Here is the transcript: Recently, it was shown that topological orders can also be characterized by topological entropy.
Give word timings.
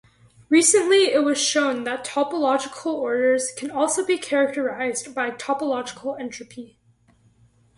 Recently, 0.49 1.11
it 1.13 1.23
was 1.23 1.37
shown 1.39 1.83
that 1.83 2.03
topological 2.03 2.87
orders 2.95 3.51
can 3.55 3.69
also 3.69 4.03
be 4.03 4.17
characterized 4.17 5.13
by 5.13 5.29
topological 5.29 6.19
entropy. 6.19 6.79